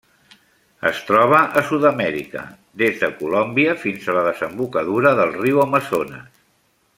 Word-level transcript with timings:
Es 0.91 1.01
troba 1.09 1.41
a 1.59 1.61
Sud-amèrica: 1.67 2.43
des 2.83 2.97
de 3.03 3.11
Colòmbia 3.19 3.77
fins 3.83 4.09
a 4.09 4.17
la 4.19 4.25
desembocadura 4.29 5.13
del 5.21 5.35
riu 5.39 5.63
Amazones. 5.67 6.43